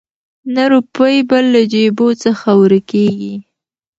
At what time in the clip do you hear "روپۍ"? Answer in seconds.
0.73-1.15